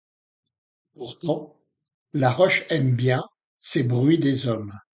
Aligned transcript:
Pourtant 0.95 1.61
la 2.13 2.31
roche 2.31 2.65
aime 2.71 2.95
bien 2.95 3.21
ces 3.59 3.83
bruits 3.83 4.17
des 4.17 4.47
hommes. 4.47 4.73